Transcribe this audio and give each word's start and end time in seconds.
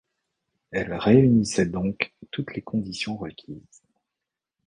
Elle 0.71 0.95
réunissait 0.95 1.67
donc 1.67 2.15
toutes 2.31 2.55
les 2.55 2.63
conditions 2.63 3.17
requises. 3.17 3.83